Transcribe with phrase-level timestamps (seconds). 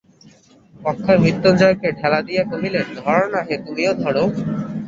[0.81, 4.23] অক্ষয় মৃত্যুঞ্জয়কে ঠেলা দিয়া কহিলেন, ধরো না হে, তুমিও ধরো!